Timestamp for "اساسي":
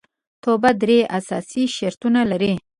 1.17-1.63